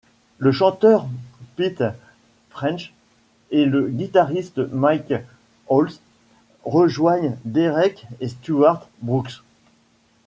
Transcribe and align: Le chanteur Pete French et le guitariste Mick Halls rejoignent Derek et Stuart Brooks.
Le 0.39 0.51
chanteur 0.51 1.05
Pete 1.57 1.83
French 2.49 2.91
et 3.51 3.65
le 3.65 3.87
guitariste 3.87 4.57
Mick 4.73 5.13
Halls 5.69 5.99
rejoignent 6.65 7.37
Derek 7.45 8.07
et 8.19 8.29
Stuart 8.29 8.89
Brooks. 9.03 9.43